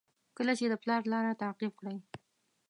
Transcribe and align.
کله 0.37 0.51
چې 0.59 0.65
د 0.67 0.73
پلار 0.83 1.01
لاره 1.11 1.39
تعقیب 1.41 1.73
کړئ. 1.79 1.97